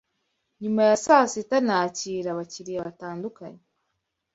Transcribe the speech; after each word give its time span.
nyuma 0.61 0.81
ya 0.89 0.95
saa 1.05 1.25
sita 1.33 1.57
nakira 1.65 2.27
abakiriya 2.31 2.87
batandukanye 2.87 3.61